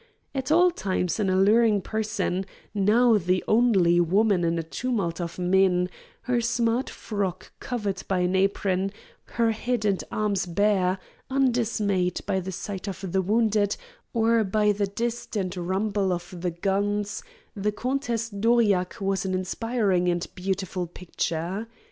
At 0.33 0.51
all 0.51 0.71
times 0.71 1.19
an 1.19 1.29
alluring 1.29 1.83
person, 1.83 2.47
now 2.73 3.19
the 3.19 3.43
one 3.45 3.71
woman 4.09 4.43
in 4.43 4.57
a 4.57 4.63
tumult 4.63 5.21
of 5.21 5.37
men, 5.37 5.91
her 6.23 6.41
smart 6.41 6.89
frock 6.89 7.51
covered 7.59 8.01
by 8.07 8.21
an 8.21 8.35
apron, 8.35 8.91
her 9.25 9.51
head 9.51 9.85
and 9.85 10.03
arms 10.11 10.47
bare, 10.47 10.97
undismayed 11.29 12.19
by 12.25 12.39
the 12.39 12.51
sight 12.51 12.87
of 12.87 13.11
the 13.11 13.21
wounded 13.21 13.77
or 14.11 14.43
by 14.43 14.71
the 14.71 14.87
distant 14.87 15.55
rumble 15.55 16.11
of 16.11 16.33
the 16.41 16.49
guns, 16.49 17.21
the 17.55 17.71
Countess 17.71 18.27
d'Aurillac 18.29 18.99
was 18.99 19.23
an 19.23 19.35
inspiring 19.35 20.07
and 20.09 20.25
beautiful 20.33 20.87
picture. 20.87 21.67